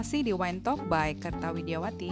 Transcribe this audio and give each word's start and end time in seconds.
Masih 0.00 0.24
di 0.24 0.32
Wine 0.32 0.64
Talk 0.64 0.88
by 0.88 1.12
Kerta 1.12 1.52
Widiawati. 1.52 2.08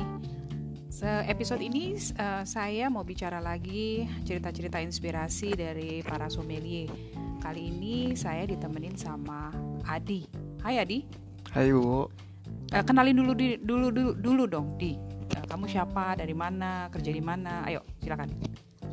Se-episode 0.93 1.65
ini 1.65 1.97
uh, 2.21 2.45
saya 2.45 2.93
mau 2.93 3.01
bicara 3.01 3.41
lagi 3.41 4.05
cerita-cerita 4.29 4.77
inspirasi 4.77 5.57
dari 5.57 6.05
para 6.05 6.29
sommelier. 6.29 6.85
Kali 7.41 7.73
ini 7.73 8.13
saya 8.13 8.45
ditemenin 8.45 8.93
sama 8.93 9.49
Adi. 9.89 10.29
Hai 10.61 10.85
Adi. 10.85 11.09
Hai 11.49 11.73
Bu. 11.73 11.81
Uh, 11.81 12.05
kenalin 12.85 13.25
dulu 13.25 13.33
di, 13.33 13.57
dulu 13.57 13.89
dulu 13.89 14.13
dulu 14.21 14.45
dong 14.45 14.77
di. 14.77 14.93
Uh, 15.33 15.49
kamu 15.49 15.65
siapa? 15.73 16.13
Dari 16.21 16.37
mana? 16.37 16.93
Kerja 16.93 17.09
di 17.09 17.25
mana? 17.25 17.65
Ayo, 17.65 17.81
silakan. 18.05 18.29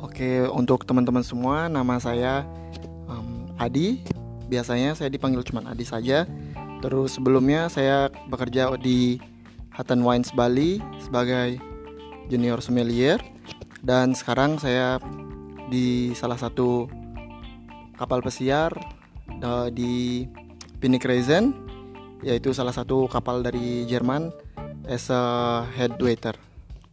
Oke, 0.00 0.48
untuk 0.48 0.88
teman-teman 0.88 1.20
semua, 1.20 1.68
nama 1.68 2.00
saya 2.00 2.48
um, 3.12 3.44
Adi. 3.60 4.00
Biasanya 4.48 4.96
saya 4.96 5.12
dipanggil 5.12 5.44
cuma 5.44 5.60
Adi 5.68 5.84
saja. 5.84 6.24
Terus 6.84 7.16
sebelumnya 7.16 7.72
saya 7.72 8.12
bekerja 8.28 8.74
di 8.76 9.16
Hutton 9.76 10.04
Wines 10.04 10.32
Bali 10.32 10.80
sebagai 11.00 11.60
junior 12.28 12.60
sommelier 12.60 13.20
dan 13.84 14.16
sekarang 14.16 14.58
saya 14.58 14.98
di 15.70 16.12
salah 16.14 16.38
satu 16.38 16.88
kapal 17.96 18.20
pesiar 18.20 18.72
uh, 19.42 19.68
di 19.72 20.24
Reisen 21.04 21.54
yaitu 22.24 22.56
salah 22.56 22.72
satu 22.72 23.06
kapal 23.06 23.44
dari 23.44 23.84
Jerman 23.84 24.32
as 24.88 25.12
a 25.12 25.64
head 25.76 25.98
waiter. 26.00 26.34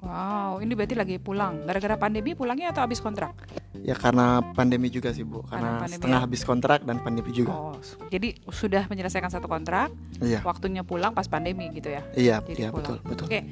Wow, 0.04 0.60
ini 0.60 0.76
berarti 0.76 1.00
lagi 1.00 1.16
pulang. 1.16 1.64
Gara-gara 1.64 1.96
pandemi 1.96 2.36
pulangnya 2.36 2.76
atau 2.76 2.84
habis 2.84 3.00
kontrak? 3.00 3.32
Ya 3.84 3.96
karena 3.96 4.44
pandemi 4.56 4.92
juga 4.92 5.16
sih 5.16 5.24
Bu, 5.24 5.44
karena, 5.48 5.84
karena 5.84 5.88
setengah 5.92 6.20
ya? 6.20 6.26
habis 6.28 6.42
kontrak 6.44 6.80
dan 6.84 7.00
pandemi 7.04 7.32
juga. 7.32 7.52
Oh, 7.52 7.76
jadi 8.12 8.36
sudah 8.48 8.88
menyelesaikan 8.88 9.28
satu 9.28 9.48
kontrak, 9.48 9.92
iya. 10.24 10.40
waktunya 10.44 10.88
pulang 10.88 11.12
pas 11.12 11.28
pandemi 11.28 11.68
gitu 11.72 11.92
ya? 11.92 12.04
Iya, 12.16 12.40
jadi 12.48 12.68
iya 12.68 12.70
betul 12.72 13.04
betul. 13.04 13.28
Oke, 13.28 13.44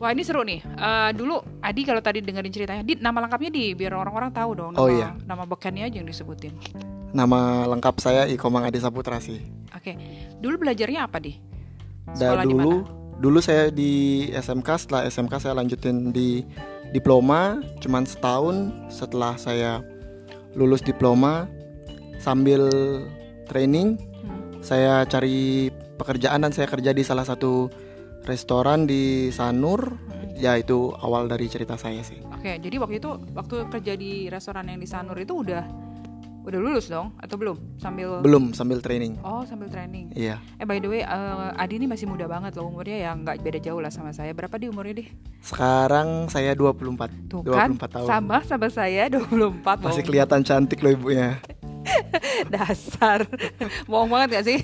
wah 0.00 0.12
ini 0.12 0.22
seru 0.24 0.40
nih. 0.40 0.64
Uh, 0.76 1.10
dulu 1.12 1.40
Adi 1.60 1.84
kalau 1.84 2.00
tadi 2.00 2.24
dengerin 2.24 2.52
ceritanya, 2.52 2.82
di 2.84 2.96
nama 2.96 3.24
lengkapnya 3.28 3.50
di 3.52 3.76
biar 3.76 3.92
orang-orang 3.92 4.32
tahu 4.32 4.50
dong. 4.56 4.72
Nama, 4.72 4.80
oh 4.80 4.88
iya. 4.88 5.08
Nama 5.24 5.42
bekannya 5.44 5.84
aja 5.84 5.96
yang 6.00 6.08
disebutin. 6.08 6.52
Nama 7.12 7.68
lengkap 7.68 7.94
saya 8.00 8.24
Ikomang 8.24 8.64
Adi 8.64 8.80
Saputra 8.80 9.20
sih. 9.20 9.40
Oke, 9.76 9.96
dulu 10.40 10.64
belajarnya 10.64 11.04
apa 11.04 11.20
di? 11.20 11.36
Sekolah 12.12 12.44
dulu 12.44 13.03
dulu 13.18 13.38
saya 13.38 13.70
di 13.70 14.26
SMK 14.30 14.68
setelah 14.80 15.02
SMK 15.06 15.34
saya 15.38 15.54
lanjutin 15.54 16.10
di 16.10 16.42
diploma 16.90 17.62
cuman 17.82 18.06
setahun 18.06 18.70
setelah 18.90 19.34
saya 19.38 19.82
lulus 20.54 20.82
diploma 20.82 21.50
sambil 22.22 22.70
training 23.50 23.98
hmm. 23.98 24.62
saya 24.62 25.02
cari 25.06 25.70
pekerjaan 25.98 26.42
dan 26.46 26.52
saya 26.54 26.66
kerja 26.70 26.90
di 26.94 27.02
salah 27.02 27.26
satu 27.26 27.70
restoran 28.24 28.88
di 28.88 29.28
Sanur 29.30 29.94
hmm. 29.94 30.40
ya 30.40 30.56
itu 30.56 30.90
awal 30.98 31.28
dari 31.28 31.46
cerita 31.46 31.76
saya 31.76 32.00
sih. 32.00 32.18
Oke, 32.32 32.56
jadi 32.58 32.76
waktu 32.80 32.98
itu 32.98 33.10
waktu 33.36 33.56
kerja 33.68 33.92
di 33.94 34.26
restoran 34.32 34.68
yang 34.68 34.80
di 34.80 34.88
Sanur 34.88 35.16
itu 35.20 35.44
udah 35.44 35.64
Udah 36.44 36.60
lulus 36.60 36.92
dong 36.92 37.16
atau 37.16 37.40
belum? 37.40 37.56
Sambil 37.80 38.20
Belum, 38.20 38.52
sambil 38.52 38.84
training. 38.84 39.16
Oh, 39.24 39.48
sambil 39.48 39.72
training. 39.72 40.12
Iya. 40.12 40.36
Eh 40.60 40.68
by 40.68 40.76
the 40.76 40.92
way, 40.92 41.00
uh, 41.00 41.56
Adi 41.56 41.80
ini 41.80 41.88
masih 41.88 42.04
muda 42.04 42.28
banget 42.28 42.52
loh 42.60 42.68
umurnya 42.68 43.00
ya 43.00 43.10
nggak 43.16 43.40
beda 43.40 43.58
jauh 43.64 43.80
lah 43.80 43.88
sama 43.88 44.12
saya. 44.12 44.36
Berapa 44.36 44.60
di 44.60 44.68
umurnya 44.68 45.00
deh? 45.00 45.08
Sekarang 45.40 46.28
saya 46.28 46.52
24. 46.52 47.32
Tuh 47.32 47.40
24 47.40 47.48
kan, 47.48 47.70
tahun. 47.80 48.08
Sama 48.12 48.36
sama 48.44 48.68
saya 48.68 49.08
24 49.16 49.88
Masih 49.88 50.04
kelihatan 50.04 50.44
cantik 50.44 50.84
loh 50.84 50.92
ibunya. 50.92 51.40
Dasar 52.52 53.24
Bohong 53.90 54.12
banget 54.12 54.40
gak 54.40 54.44
sih? 54.44 54.58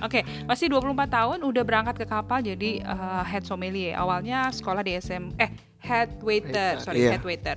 Oke, 0.00 0.20
okay, 0.20 0.22
masih 0.48 0.72
24 0.72 1.08
tahun 1.08 1.38
udah 1.44 1.62
berangkat 1.64 2.00
ke 2.00 2.06
kapal 2.08 2.40
jadi 2.40 2.80
uh, 2.84 3.24
head 3.24 3.44
sommelier. 3.44 3.92
Awalnya 3.96 4.48
sekolah 4.52 4.80
di 4.80 4.96
SM 4.96 5.36
eh 5.36 5.52
head 5.84 6.16
waiter, 6.24 6.80
sorry 6.80 7.04
yeah. 7.04 7.12
head 7.16 7.24
waiter. 7.24 7.56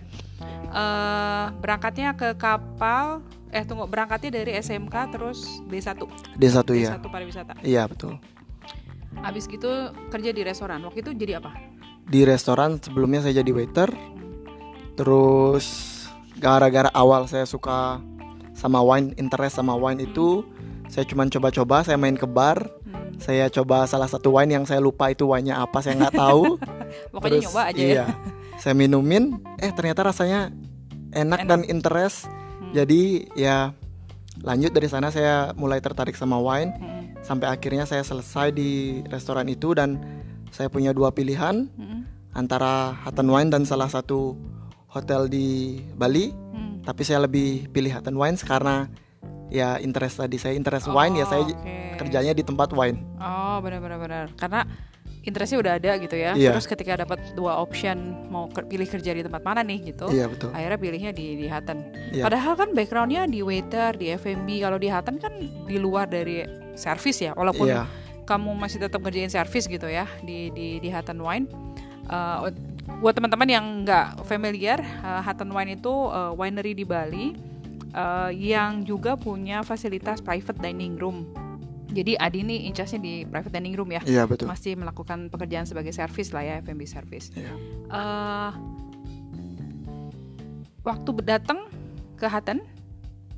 Uh, 0.69 1.49
berangkatnya 1.59 2.13
ke 2.13 2.37
kapal 2.37 3.25
eh 3.49 3.63
tunggu 3.65 3.89
berangkatnya 3.89 4.41
dari 4.41 4.51
SMK 4.61 4.95
terus 5.13 5.61
D1 5.65 5.97
D1 6.37 6.67
ya 6.77 6.97
D1 6.97 7.05
pariwisata. 7.09 7.53
Iya 7.65 7.89
betul. 7.89 8.21
Abis 9.25 9.49
gitu 9.49 9.91
kerja 10.13 10.29
di 10.29 10.41
restoran. 10.45 10.85
Waktu 10.85 11.01
itu 11.01 11.11
jadi 11.17 11.41
apa? 11.41 11.51
Di 12.05 12.25
restoran 12.25 12.77
sebelumnya 12.77 13.25
saya 13.25 13.41
jadi 13.41 13.51
waiter. 13.51 13.89
Terus 14.93 15.65
gara-gara 16.37 16.93
awal 16.93 17.25
saya 17.25 17.49
suka 17.49 17.99
sama 18.53 18.83
wine 18.83 19.15
interest 19.17 19.57
sama 19.57 19.73
wine 19.75 20.03
itu 20.03 20.43
saya 20.91 21.05
cuma 21.05 21.25
coba-coba 21.29 21.85
saya 21.85 21.97
main 21.97 22.17
ke 22.17 22.25
bar. 22.29 22.69
Hmm. 22.89 23.21
saya 23.21 23.45
coba 23.53 23.85
salah 23.85 24.09
satu 24.09 24.33
wine 24.33 24.57
yang 24.57 24.65
saya 24.65 24.81
lupa 24.81 25.11
itu 25.13 25.27
wine-nya 25.29 25.61
apa 25.61 25.83
saya 25.83 25.99
nggak 25.99 26.15
tahu. 26.17 26.57
Pokoknya 27.13 27.37
terus, 27.37 27.45
nyoba 27.51 27.61
aja 27.69 27.77
ya. 27.77 27.85
iya, 27.85 28.05
ya 28.05 28.37
saya 28.59 28.75
minumin. 28.75 29.39
Eh 29.57 29.71
ternyata 29.71 30.03
rasanya 30.03 30.51
enak, 31.15 31.43
enak. 31.43 31.49
dan 31.49 31.61
interest. 31.65 32.27
Jadi 32.73 33.01
ya 33.33 33.57
lanjut 34.45 34.71
dari 34.71 34.87
sana 34.87 35.11
saya 35.11 35.51
mulai 35.57 35.83
tertarik 35.83 36.15
sama 36.15 36.39
wine 36.39 36.71
hmm. 36.71 37.03
sampai 37.25 37.51
akhirnya 37.51 37.83
saya 37.83 38.05
selesai 38.05 38.55
di 38.55 39.01
restoran 39.11 39.47
itu 39.51 39.75
dan 39.75 39.99
saya 40.49 40.71
punya 40.71 40.95
dua 40.95 41.11
pilihan 41.11 41.67
hmm. 41.67 42.33
antara 42.33 42.95
Hutton 43.05 43.29
Wine 43.29 43.49
dan 43.53 43.67
salah 43.67 43.91
satu 43.91 44.37
hotel 44.89 45.27
di 45.27 45.79
Bali 45.93 46.31
hmm. 46.31 46.87
tapi 46.87 47.01
saya 47.03 47.25
lebih 47.27 47.69
pilih 47.69 47.91
Hutton 47.99 48.17
Wine 48.17 48.37
karena 48.39 48.89
ya 49.49 49.81
interest 49.81 50.21
tadi 50.21 50.37
saya 50.37 50.53
interest 50.53 50.87
oh, 50.87 50.95
wine 50.95 51.17
ya 51.17 51.25
saya 51.25 51.41
okay. 51.41 51.97
kerjanya 51.97 52.33
di 52.37 52.45
tempat 52.45 52.69
wine 52.71 53.01
oh 53.17 53.57
benar-benar 53.65 53.97
benar 53.97 54.25
karena 54.37 54.61
interestnya 55.23 55.59
udah 55.59 55.73
ada 55.75 55.91
gitu 55.99 56.15
ya. 56.15 56.31
Iya. 56.35 56.55
Terus 56.55 56.65
ketika 56.67 57.03
dapat 57.03 57.19
dua 57.35 57.59
option 57.59 58.27
mau 58.31 58.47
ke 58.47 58.63
pilih 58.63 58.87
kerja 58.87 59.11
di 59.11 59.21
tempat 59.25 59.43
mana 59.43 59.61
nih 59.65 59.91
gitu. 59.91 60.07
Iya 60.07 60.31
betul. 60.31 60.49
Akhirnya 60.55 60.79
pilihnya 60.79 61.11
di 61.11 61.35
di 61.35 61.45
Hutton. 61.51 61.79
Iya. 62.15 62.23
Padahal 62.23 62.53
kan 62.55 62.69
backgroundnya 62.71 63.27
di 63.27 63.39
waiter, 63.43 63.99
di 63.99 64.15
F&B. 64.15 64.63
Kalau 64.63 64.77
di 64.79 64.87
Hutton 64.87 65.17
kan 65.19 65.33
di 65.67 65.77
luar 65.77 66.07
dari 66.07 66.43
service 66.79 67.19
ya. 67.19 67.35
Walaupun 67.35 67.67
iya. 67.67 67.83
kamu 68.23 68.55
masih 68.55 68.79
tetap 68.79 69.03
kerjain 69.03 69.31
service 69.31 69.67
gitu 69.67 69.87
ya 69.89 70.07
di 70.23 70.49
di 70.55 70.79
di 70.79 70.89
Hutton 70.89 71.19
Wine. 71.19 71.45
Uh, 72.09 72.49
buat 73.05 73.13
teman-teman 73.13 73.45
yang 73.45 73.65
nggak 73.85 74.25
familiar, 74.25 74.81
uh, 75.05 75.21
Hutton 75.21 75.53
Wine 75.53 75.77
itu 75.77 75.93
uh, 75.93 76.33
winery 76.33 76.73
di 76.73 76.81
Bali 76.81 77.37
uh, 77.93 78.33
yang 78.33 78.81
juga 78.81 79.13
punya 79.13 79.61
fasilitas 79.61 80.17
private 80.17 80.57
dining 80.57 80.97
room 80.97 81.29
jadi 81.89 82.21
Adi 82.21 82.45
ini 82.45 82.69
incasnya 82.69 83.01
di 83.01 83.25
private 83.25 83.53
dining 83.57 83.73
room 83.73 83.89
ya. 83.89 84.01
Iya 84.05 84.23
betul. 84.29 84.45
Masih 84.45 84.77
melakukan 84.77 85.33
pekerjaan 85.33 85.65
sebagai 85.65 85.89
service 85.89 86.29
lah 86.29 86.45
ya 86.45 86.53
F&B 86.61 86.85
service. 86.85 87.33
Iya. 87.33 87.53
Uh, 87.89 88.51
waktu 90.85 91.09
datang 91.25 91.65
ke 92.15 92.29
Hutton 92.29 92.61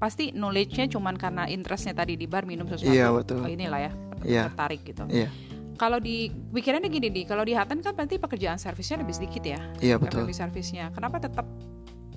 pasti 0.01 0.33
knowledge-nya 0.33 0.89
cuman 0.89 1.15
karena 1.15 1.45
interestnya 1.45 1.93
tadi 1.93 2.19
di 2.19 2.27
bar 2.27 2.43
minum 2.43 2.67
sesuatu. 2.67 2.91
Iya 2.91 3.13
betul. 3.15 3.39
Oh 3.39 3.49
inilah 3.49 3.79
ya 3.79 3.91
iya. 4.27 4.43
tertarik 4.51 4.83
gitu. 4.83 5.07
Iya. 5.07 5.31
Kalau 5.79 5.97
di 5.97 6.29
pikirannya 6.29 6.89
gini 6.91 7.07
di 7.09 7.21
kalau 7.23 7.47
di 7.47 7.55
Hutton 7.55 7.79
kan 7.79 7.95
berarti 7.95 8.19
pekerjaan 8.19 8.59
servisnya 8.59 8.99
lebih 8.99 9.15
sedikit 9.15 9.43
ya. 9.47 9.59
Iya 9.79 9.95
betul. 9.95 10.27
F&B 10.27 10.35
service-nya. 10.35 10.91
Kenapa 10.91 11.23
tetap 11.23 11.47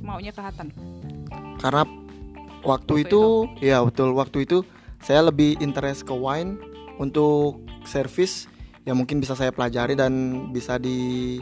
maunya 0.02 0.34
ke 0.34 0.42
Hutton? 0.42 0.68
Karena 1.62 1.86
waktu, 2.66 2.66
waktu 2.66 2.94
itu, 3.06 3.22
itu 3.46 3.62
ya 3.62 3.84
betul 3.86 4.10
waktu 4.18 4.48
itu 4.48 4.66
saya 5.04 5.28
lebih 5.28 5.60
interest 5.60 6.08
ke 6.08 6.14
wine 6.16 6.56
untuk 6.96 7.60
service 7.84 8.48
yang 8.88 8.96
mungkin 8.96 9.20
bisa 9.20 9.36
saya 9.36 9.52
pelajari 9.52 9.96
dan 9.96 10.46
bisa 10.50 10.80
di 10.80 11.38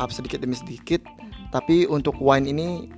up 0.00 0.08
sedikit 0.08 0.40
demi 0.40 0.56
sedikit 0.56 1.04
tapi 1.52 1.84
untuk 1.84 2.16
wine 2.18 2.48
ini 2.48 2.88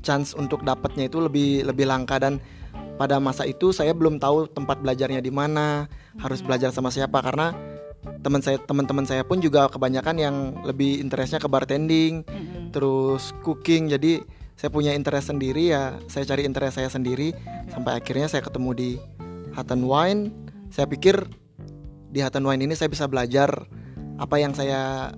chance 0.00 0.32
untuk 0.32 0.62
dapatnya 0.62 1.10
itu 1.10 1.18
lebih 1.18 1.66
lebih 1.66 1.90
langka 1.90 2.22
dan 2.22 2.38
pada 3.00 3.16
masa 3.16 3.48
itu 3.48 3.72
saya 3.72 3.96
belum 3.96 4.20
tahu 4.20 4.52
tempat 4.52 4.84
belajarnya 4.84 5.24
di 5.24 5.32
mana 5.32 5.88
hmm. 5.88 6.20
harus 6.20 6.44
belajar 6.44 6.70
sama 6.70 6.92
siapa 6.92 7.20
karena 7.24 7.56
teman 8.20 8.40
saya 8.40 8.56
teman-teman 8.60 9.04
saya 9.04 9.24
pun 9.24 9.40
juga 9.40 9.68
kebanyakan 9.68 10.16
yang 10.16 10.36
lebih 10.64 11.00
interestnya 11.00 11.40
ke 11.40 11.48
bartending 11.48 12.24
hmm. 12.24 12.72
terus 12.72 13.32
cooking 13.44 13.88
jadi 13.92 14.24
saya 14.56 14.68
punya 14.68 14.92
interest 14.92 15.32
sendiri 15.32 15.72
ya 15.72 15.96
saya 16.08 16.28
cari 16.28 16.44
interest 16.44 16.76
saya 16.76 16.92
sendiri 16.92 17.32
sampai 17.72 17.96
akhirnya 17.96 18.28
saya 18.28 18.44
ketemu 18.44 18.70
di 18.76 18.90
Hutton 19.54 19.86
Wine. 19.86 20.30
Saya 20.70 20.86
pikir 20.86 21.26
di 22.10 22.22
Hutton 22.22 22.46
Wine 22.46 22.62
ini 22.66 22.74
saya 22.78 22.90
bisa 22.90 23.06
belajar 23.10 23.50
apa 24.18 24.36
yang 24.38 24.54
saya 24.54 25.14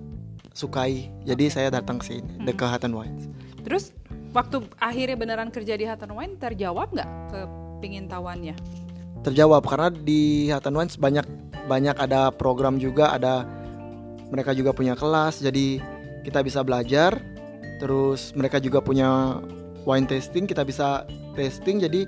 sukai. 0.53 1.09
Jadi 1.25 1.49
saya 1.49 1.73
datang 1.73 2.01
ke 2.01 2.13
sini 2.13 2.41
hmm. 2.41 2.53
ke 2.57 2.65
Hutton 2.65 2.93
Wine. 2.93 3.17
Terus 3.63 3.93
waktu 4.33 4.65
akhirnya 4.81 5.17
beneran 5.17 5.49
kerja 5.53 5.77
di 5.77 5.85
Hutton 5.85 6.13
Wine 6.13 6.35
terjawab 6.41 6.93
nggak 6.93 7.09
ke 7.29 7.39
pingin 7.83 8.07
tawannya 8.07 8.55
terjawab 9.23 9.63
karena 9.63 9.89
di 9.89 10.51
Hutton 10.51 10.75
Wine 10.75 10.91
banyak 10.99 11.25
banyak 11.65 11.95
ada 11.95 12.29
program 12.35 12.75
juga 12.75 13.15
ada 13.15 13.47
mereka 14.27 14.51
juga 14.51 14.75
punya 14.75 14.99
kelas 14.99 15.39
jadi 15.39 15.79
kita 16.27 16.43
bisa 16.43 16.61
belajar. 16.61 17.17
Terus 17.81 18.31
mereka 18.31 18.63
juga 18.63 18.79
punya 18.79 19.39
wine 19.83 20.07
tasting 20.07 20.47
kita 20.47 20.63
bisa 20.63 21.03
tasting 21.35 21.83
jadi 21.83 22.07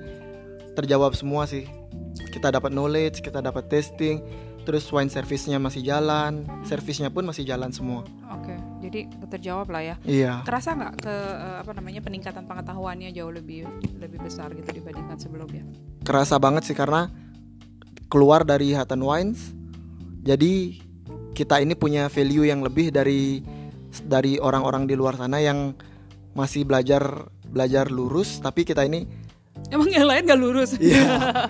terjawab 0.76 1.16
semua 1.16 1.44
sih 1.44 1.68
kita 2.32 2.52
dapat 2.52 2.72
knowledge 2.72 3.20
kita 3.20 3.40
dapat 3.44 3.68
testing 3.68 4.24
terus 4.66 4.90
wine 4.90 5.14
service-nya 5.14 5.62
masih 5.62 5.86
jalan, 5.86 6.50
servisnya 6.66 7.14
pun 7.14 7.22
masih 7.22 7.46
jalan 7.46 7.70
semua. 7.70 8.02
Oke, 8.34 8.58
jadi 8.82 9.06
terjawab 9.30 9.70
lah 9.70 9.94
ya. 9.94 9.96
Iya. 10.02 10.34
Kerasa 10.42 10.74
nggak 10.74 11.06
ke 11.06 11.14
uh, 11.14 11.62
apa 11.62 11.72
namanya 11.78 12.02
peningkatan 12.02 12.50
pengetahuannya 12.50 13.14
jauh 13.14 13.30
lebih 13.30 13.70
lebih 14.02 14.26
besar 14.26 14.50
gitu 14.58 14.66
dibandingkan 14.74 15.22
sebelumnya? 15.22 15.62
Kerasa 16.02 16.42
banget 16.42 16.66
sih 16.66 16.74
karena 16.74 17.14
keluar 18.10 18.42
dari 18.42 18.74
Hutton 18.74 19.06
Wines, 19.06 19.54
jadi 20.26 20.82
kita 21.38 21.62
ini 21.62 21.78
punya 21.78 22.10
value 22.10 22.50
yang 22.50 22.66
lebih 22.66 22.90
dari 22.90 23.46
dari 24.02 24.42
orang-orang 24.42 24.90
di 24.90 24.98
luar 24.98 25.14
sana 25.14 25.46
yang 25.46 25.78
masih 26.34 26.66
belajar 26.66 27.30
belajar 27.46 27.94
lurus, 27.94 28.42
tapi 28.42 28.66
kita 28.66 28.82
ini 28.82 29.06
Emang 29.76 29.90
yang 29.92 30.08
lain 30.08 30.24
gak 30.24 30.40
lurus? 30.40 30.72
Iya. 30.80 31.04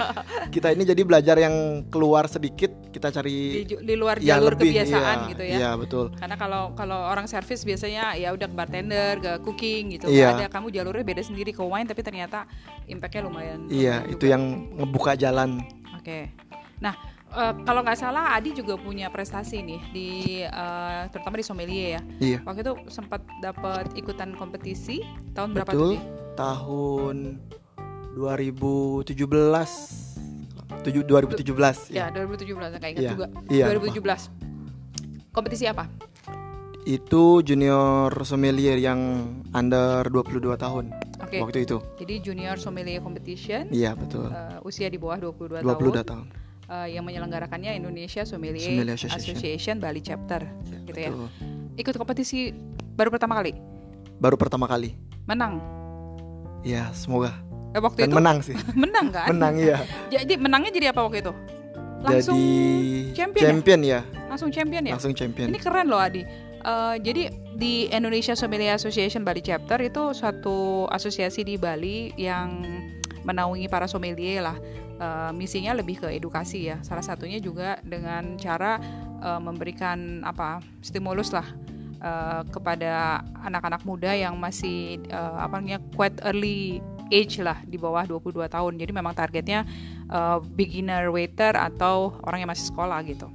kita 0.55 0.73
ini 0.73 0.81
jadi 0.81 1.01
belajar 1.05 1.37
yang 1.37 1.85
keluar 1.93 2.25
sedikit, 2.25 2.73
kita 2.89 3.13
cari 3.13 3.61
di, 3.61 3.75
di 3.85 3.93
luar 3.93 4.17
jalur 4.17 4.57
lebih, 4.57 4.73
kebiasaan 4.73 5.17
iya, 5.17 5.29
gitu 5.29 5.43
ya. 5.45 5.55
Iya, 5.61 5.69
betul. 5.77 6.05
Karena 6.17 6.35
kalau 6.41 6.73
kalau 6.73 6.99
orang 7.05 7.29
servis 7.29 7.61
biasanya 7.61 8.17
ya 8.17 8.33
udah 8.33 8.49
ke 8.49 8.55
bartender, 8.57 9.13
ke 9.21 9.31
cooking 9.45 10.01
gitu. 10.01 10.09
Iya. 10.09 10.33
Ada 10.33 10.45
kamu 10.49 10.73
jalurnya 10.73 11.05
beda 11.05 11.21
sendiri 11.21 11.53
ke 11.53 11.61
wine 11.61 11.85
tapi 11.85 12.01
ternyata 12.01 12.49
impactnya 12.89 13.21
lumayan. 13.29 13.69
Iya, 13.69 14.09
itu 14.09 14.25
yang 14.25 14.73
ngebuka 14.73 15.13
jalan. 15.13 15.61
Oke. 15.93 16.33
Nah, 16.81 16.97
uh, 17.35 17.53
kalau 17.61 17.83
nggak 17.83 17.99
salah 17.99 18.33
Adi 18.33 18.55
juga 18.55 18.79
punya 18.79 19.11
prestasi 19.11 19.61
nih 19.61 19.81
di 19.91 20.09
uh, 20.47 21.05
terutama 21.11 21.37
di 21.37 21.45
sommelier 21.45 21.87
ya. 21.99 22.01
Iya. 22.17 22.39
Waktu 22.41 22.61
itu 22.65 22.73
sempat 22.89 23.21
dapat 23.43 23.91
ikutan 23.93 24.33
kompetisi 24.33 25.03
tahun 25.37 25.53
berapa 25.53 25.71
Betul, 25.71 25.99
tuh? 25.99 26.01
Tahun 26.35 27.17
2017 28.15 29.03
tujuh 30.85 31.01
2017 31.03 31.91
ya. 31.91 32.07
Ya, 32.07 32.15
2017 32.15 32.79
kayak 32.79 32.91
ingat 32.95 33.03
Iya, 33.03 33.11
juga. 33.11 33.27
iya. 33.51 33.65
2017. 33.67 34.31
Kompetisi 35.29 35.67
apa? 35.67 35.89
Itu 36.85 37.41
junior 37.41 38.13
sommelier 38.23 38.77
yang 38.77 39.25
under 39.51 40.05
22 40.07 40.53
tahun 40.55 40.93
Oke. 41.19 41.41
waktu 41.41 41.65
itu. 41.65 41.81
Jadi 41.97 42.13
junior 42.21 42.55
sommelier 42.55 43.01
competition. 43.01 43.67
Iya, 43.73 43.97
betul. 43.97 44.29
uh, 44.29 44.61
usia 44.63 44.87
di 44.87 44.95
bawah 44.95 45.17
22, 45.19 45.65
22 45.65 45.65
tahun. 45.65 46.05
tahun. 46.05 46.25
uh, 46.65 46.87
yang 46.89 47.03
menyelenggarakannya 47.05 47.77
Indonesia 47.77 48.25
Sommelier, 48.25 48.63
Sommelier 48.63 48.95
Association. 48.97 49.33
Association. 49.37 49.75
Bali 49.81 50.01
Chapter 50.01 50.41
gitu 50.87 50.97
ya. 50.97 51.09
Betul. 51.11 51.27
Ikut 51.75 51.95
kompetisi 51.97 52.53
baru 52.95 53.09
pertama 53.11 53.37
kali. 53.37 53.53
Baru 54.21 54.37
pertama 54.39 54.65
kali. 54.65 54.95
Menang. 55.25 55.59
Ya, 56.61 56.89
semoga. 56.93 57.33
Eh, 57.75 57.81
waktu 57.83 58.07
Dan 58.07 58.09
itu 58.09 58.15
menang 58.15 58.37
sih. 58.39 58.55
menang 58.83 59.11
kan? 59.11 59.27
menang 59.35 59.53
iya. 59.59 59.83
Jadi 60.07 60.39
menangnya 60.39 60.71
jadi 60.71 60.87
apa 60.95 61.03
waktu 61.03 61.19
itu? 61.19 61.33
Langsung 61.99 62.39
jadi 62.39 63.11
champion 63.11 63.43
ya? 63.43 63.49
champion 63.51 63.81
ya? 63.83 64.01
langsung 64.35 64.49
champion 64.51 64.83
ya? 64.83 64.93
Langsung 64.95 65.15
champion. 65.15 65.47
Ini 65.51 65.59
keren 65.59 65.87
loh 65.91 65.99
Adi. 65.99 66.23
Uh, 66.65 66.97
jadi 66.97 67.29
di 67.55 67.87
Indonesia 67.93 68.33
Sommelier 68.33 68.75
Association 68.75 69.21
Bali 69.21 69.39
Chapter 69.39 69.77
itu 69.79 70.11
suatu 70.11 70.89
asosiasi 70.91 71.45
di 71.45 71.55
Bali 71.55 72.11
yang 72.17 72.63
menaungi 73.23 73.71
para 73.71 73.87
sommelier 73.87 74.43
lah. 74.43 74.57
Uh, 74.95 75.31
misinya 75.35 75.75
lebih 75.75 75.99
ke 75.99 76.07
edukasi 76.11 76.71
ya. 76.71 76.79
Salah 76.83 77.03
satunya 77.03 77.39
juga 77.43 77.79
dengan 77.83 78.39
cara 78.39 78.79
uh, 79.19 79.39
memberikan 79.39 80.23
apa 80.23 80.63
stimulus 80.79 81.35
lah 81.35 81.47
uh, 81.99 82.41
kepada 82.47 83.23
anak-anak 83.43 83.83
muda 83.83 84.15
yang 84.15 84.39
masih 84.39 85.03
uh, 85.11 85.43
apa 85.43 85.59
namanya 85.59 85.79
quite 85.95 86.15
early 86.23 86.79
age 87.07 87.41
lah 87.41 87.61
di 87.61 87.77
bawah 87.77 88.03
22 88.03 88.45
tahun. 88.45 88.73
Jadi 88.75 88.91
memang 88.91 89.13
targetnya 89.13 89.65
uh, 90.07 90.41
beginner 90.41 91.09
waiter 91.09 91.53
atau 91.53 92.17
orang 92.23 92.43
yang 92.43 92.49
masih 92.49 92.69
sekolah 92.69 93.01
gitu. 93.05 93.29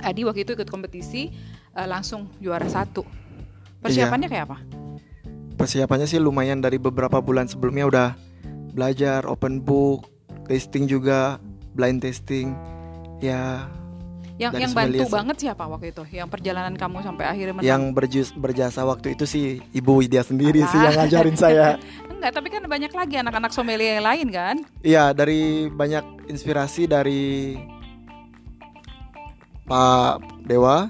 Adi 0.00 0.22
waktu 0.22 0.46
itu 0.46 0.54
ikut 0.54 0.70
kompetisi 0.70 1.28
uh, 1.74 1.84
langsung 1.84 2.30
juara 2.38 2.64
satu. 2.64 3.02
Persiapannya 3.80 4.28
kayak 4.28 4.44
apa? 4.48 4.58
Persiapannya 5.56 6.08
sih 6.08 6.16
lumayan 6.16 6.60
dari 6.60 6.76
beberapa 6.76 7.20
bulan 7.20 7.44
sebelumnya 7.44 7.84
udah 7.84 8.08
belajar 8.72 9.26
open 9.26 9.60
book, 9.60 10.08
tasting 10.48 10.86
juga, 10.86 11.36
blind 11.74 12.00
tasting. 12.00 12.54
Ya 13.20 13.68
Yang 14.40 14.52
yang 14.56 14.72
bantu 14.72 15.04
sih. 15.04 15.12
banget 15.12 15.36
siapa 15.36 15.68
waktu 15.68 15.92
itu? 15.92 16.02
Yang 16.16 16.28
perjalanan 16.32 16.72
kamu 16.72 17.04
sampai 17.04 17.24
akhirnya 17.28 17.52
menang? 17.60 17.68
yang 17.68 17.82
berjus, 17.92 18.32
berjasa 18.32 18.80
waktu 18.88 19.12
itu 19.12 19.28
sih 19.28 19.60
Ibu 19.76 20.00
Widya 20.00 20.24
sendiri 20.24 20.64
sih 20.64 20.80
Ah. 20.80 20.88
yang 20.88 20.94
ngajarin 20.96 21.36
saya. 21.36 21.66
Enggak, 22.20 22.36
tapi 22.36 22.52
kan 22.52 22.60
banyak 22.68 22.92
lagi 22.92 23.16
anak-anak 23.16 23.48
sommelier 23.48 23.96
yang 23.96 24.04
lain 24.04 24.28
kan? 24.28 24.56
Iya, 24.84 25.16
dari 25.16 25.72
banyak 25.72 26.28
inspirasi 26.28 26.84
dari 26.84 27.56
Pak 29.64 30.44
Dewa, 30.44 30.84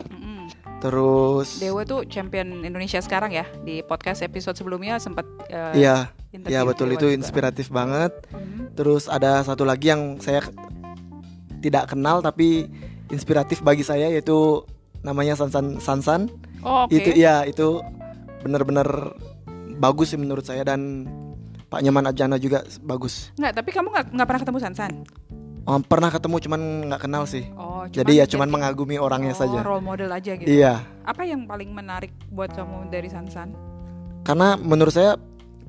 terus 0.83 1.63
Dewa 1.63 1.87
tuh 1.87 2.03
champion 2.11 2.67
Indonesia 2.67 2.99
sekarang 2.99 3.31
ya. 3.31 3.47
Di 3.63 3.79
podcast 3.87 4.27
episode 4.27 4.59
sebelumnya 4.59 4.99
sempat 4.99 5.23
uh, 5.55 5.71
Iya, 5.71 6.11
interview 6.35 6.51
iya 6.51 6.67
betul 6.67 6.91
Dewa 6.91 6.99
itu 6.99 7.07
juga. 7.07 7.19
inspiratif 7.23 7.67
banget. 7.71 8.13
Mhm. 8.35 8.75
Terus 8.75 9.07
ada 9.07 9.47
satu 9.47 9.63
lagi 9.63 9.95
yang 9.95 10.19
saya 10.19 10.43
tidak 11.63 11.95
kenal 11.95 12.27
tapi 12.27 12.67
inspiratif 13.07 13.63
bagi 13.63 13.87
saya 13.87 14.11
yaitu 14.11 14.67
namanya 15.07 15.39
Sansan 15.39 15.79
Sansan. 15.79 16.27
Oh, 16.67 16.91
oke. 16.91 16.91
Itu 16.91 17.15
iya 17.15 17.47
itu 17.47 17.79
benar-benar 18.43 19.15
bagus 19.81 20.13
sih 20.13 20.21
menurut 20.21 20.45
saya 20.45 20.61
dan 20.63 21.09
Pak 21.73 21.81
Nyaman 21.81 22.13
Ajana 22.13 22.37
juga 22.37 22.61
bagus. 22.85 23.33
Enggak, 23.41 23.65
tapi 23.65 23.71
kamu 23.73 23.89
nggak 24.13 24.27
pernah 24.29 24.43
ketemu 24.45 24.59
Sansan? 24.61 24.93
Oh, 25.65 25.79
pernah 25.81 26.11
ketemu 26.13 26.37
cuman 26.45 26.61
nggak 26.93 27.03
kenal 27.09 27.25
sih. 27.25 27.47
Oh, 27.57 27.87
Jadi 27.89 28.21
ya 28.21 28.29
cuman 28.29 28.49
mengagumi 28.53 29.01
orangnya 29.01 29.33
oh, 29.37 29.41
saja. 29.41 29.59
role 29.65 29.85
model 29.85 30.11
aja 30.13 30.37
gitu. 30.37 30.49
Iya, 30.49 30.83
Apa 31.07 31.25
yang 31.25 31.49
paling 31.49 31.73
menarik 31.73 32.13
buat 32.29 32.53
kamu 32.53 32.93
dari 32.93 33.09
Sansan? 33.09 33.57
karena 34.21 34.53
menurut 34.61 34.93
saya 34.93 35.17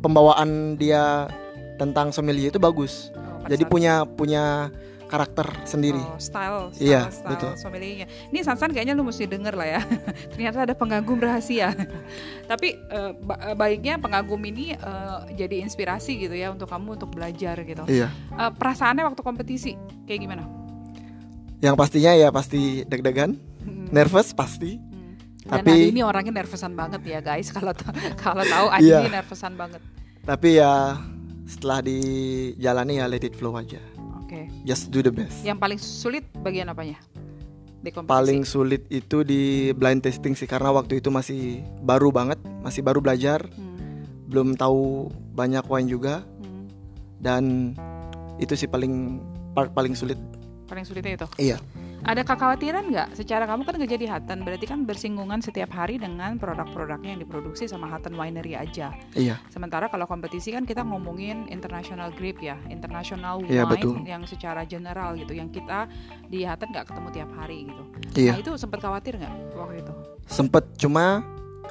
pembawaan 0.03 0.75
dia 0.75 1.31
tentang 1.79 2.11
sommelier 2.11 2.51
itu 2.51 2.59
bagus. 2.59 3.09
Oh, 3.15 3.47
Jadi 3.47 3.63
punya 3.63 4.03
punya 4.03 4.67
karakter 5.11 5.43
sendiri. 5.63 5.99
Oh, 5.99 6.15
style, 6.15 6.71
style, 6.71 6.79
Iya, 6.79 7.11
style 7.11 7.35
betul. 7.35 7.51
sommeliernya. 7.59 8.07
Ini 8.31 8.39
Sansan 8.41 8.71
kayaknya 8.71 8.95
lu 8.95 9.03
mesti 9.03 9.27
denger 9.27 9.51
lah 9.51 9.67
ya. 9.69 9.81
Ternyata 10.31 10.63
ada 10.63 10.71
pengagum 10.71 11.19
rahasia. 11.19 11.75
Tapi 12.51 12.79
ba- 13.19 13.39
eh, 13.43 13.53
baiknya 13.53 13.99
pengagum 13.99 14.39
ini 14.41 14.71
eh, 14.71 15.17
jadi 15.35 15.59
inspirasi 15.61 16.15
gitu 16.17 16.31
ya 16.31 16.49
untuk 16.49 16.65
kamu 16.65 16.95
untuk 16.95 17.11
belajar 17.11 17.59
gitu. 17.61 17.83
Iya. 17.85 18.07
Eh, 18.31 18.51
perasaannya 18.51 19.03
waktu 19.03 19.19
kompetisi 19.19 19.75
kayak 20.05 20.19
gimana? 20.21 20.43
Yang 21.59 21.75
pastinya 21.75 22.11
ya 22.13 22.31
pasti 22.31 22.81
deg-degan, 22.83 23.37
Hmm. 23.61 23.85
nervous 23.91 24.31
pasti. 24.31 24.79
Hmm. 24.79 25.13
Dan 25.43 25.61
Tapi- 25.61 25.73
Adi 25.75 25.91
ini 25.91 26.01
orangnya 26.01 26.33
nervousan 26.35 26.73
banget 26.73 27.01
ya 27.03 27.19
guys. 27.19 27.51
Kalau 27.55 27.75
kalau 28.15 28.41
tahu 28.41 28.67
Adi 28.71 28.87
Iya. 28.87 29.03
ini 29.03 29.11
nervousan 29.11 29.53
banget. 29.53 29.81
Tapi 30.21 30.57
ya 30.57 30.97
setelah 31.43 31.83
dijalani 31.83 32.97
ya 32.97 33.05
let 33.05 33.21
it 33.21 33.35
flow 33.35 33.53
aja. 33.53 33.77
Oke. 34.31 34.47
Just 34.63 34.87
do 34.95 35.03
the 35.03 35.11
best. 35.11 35.43
Yang 35.43 35.59
paling 35.59 35.75
sulit 35.75 36.23
bagian 36.39 36.71
apanya? 36.71 36.95
Di 37.83 37.91
kompetisi. 37.91 38.15
Paling 38.15 38.41
sulit 38.47 38.87
itu 38.87 39.27
di 39.27 39.75
blind 39.75 40.07
tasting 40.07 40.39
sih 40.39 40.47
karena 40.47 40.71
waktu 40.71 41.03
itu 41.03 41.11
masih 41.11 41.59
baru 41.83 42.15
banget, 42.15 42.39
masih 42.63 42.79
baru 42.79 43.03
belajar, 43.03 43.43
Hmm. 43.51 44.07
belum 44.31 44.55
tahu 44.55 45.11
banyak 45.35 45.67
wine 45.67 45.91
juga 45.91 46.23
Hmm. 46.23 46.63
dan 47.19 47.43
itu 48.39 48.55
sih 48.55 48.71
paling 48.71 49.19
part 49.51 49.75
paling 49.75 49.99
sulit. 49.99 50.15
Paling 50.63 50.87
sulitnya 50.87 51.19
itu. 51.19 51.27
Iya. 51.35 51.59
Ada 52.01 52.25
kekhawatiran 52.25 52.89
nggak? 52.89 53.09
Secara 53.13 53.45
kamu 53.45 53.61
kan 53.61 53.75
kerja 53.77 53.97
di 53.97 54.07
Hutton, 54.09 54.41
berarti 54.41 54.65
kan 54.65 54.89
bersinggungan 54.89 55.37
setiap 55.45 55.69
hari 55.69 56.01
dengan 56.01 56.41
produk-produknya 56.41 57.13
yang 57.13 57.21
diproduksi 57.21 57.69
sama 57.69 57.85
Hutton 57.93 58.17
Winery 58.17 58.57
aja. 58.57 58.89
Iya. 59.13 59.37
Sementara 59.53 59.85
kalau 59.85 60.09
kompetisi 60.09 60.49
kan 60.49 60.65
kita 60.65 60.81
ngomongin 60.81 61.45
international 61.53 62.09
grape 62.17 62.41
ya, 62.41 62.57
international 62.73 63.45
wine 63.45 63.53
Iya, 63.53 63.63
betul. 63.69 64.01
yang 64.01 64.25
secara 64.25 64.65
general 64.65 65.13
gitu, 65.13 65.37
yang 65.37 65.53
kita 65.53 65.85
di 66.25 66.41
Hutton 66.41 66.73
nggak 66.73 66.89
ketemu 66.89 67.07
tiap 67.13 67.31
hari 67.37 67.57
gitu. 67.69 67.83
Iya. 68.17 68.31
Nah 68.33 68.39
itu 68.41 68.51
sempat 68.57 68.79
khawatir 68.81 69.21
nggak 69.21 69.33
waktu 69.53 69.75
itu? 69.85 69.93
Sempet 70.25 70.63
cuma 70.81 71.21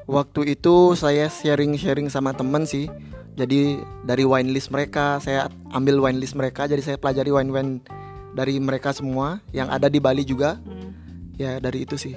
waktu 0.06 0.54
itu 0.54 0.94
saya 0.94 1.26
sharing-sharing 1.26 2.06
sama 2.06 2.30
temen 2.38 2.62
sih. 2.70 2.86
Jadi 3.34 3.82
dari 4.06 4.22
wine 4.22 4.54
list 4.54 4.70
mereka 4.70 5.18
saya 5.18 5.50
ambil 5.74 5.98
wine 5.98 6.22
list 6.22 6.38
mereka, 6.38 6.70
jadi 6.70 6.82
saya 6.82 6.96
pelajari 7.00 7.34
wine-wine 7.34 7.82
dari 8.30 8.56
mereka 8.56 8.90
semua 8.90 9.38
yang 9.50 9.68
ada 9.68 9.86
di 9.86 9.98
Bali 9.98 10.22
juga. 10.22 10.58
Hmm, 10.58 10.92
Ya 11.34 11.56
dari 11.56 11.82
itu 11.82 11.96
sih 11.96 12.12